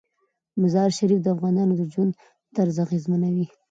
مزارشریف 0.61 1.19
د 1.21 1.27
افغانانو 1.35 1.73
د 1.79 1.81
ژوند 1.93 2.11
طرز 2.55 2.75
اغېزمنوي. 2.85 3.45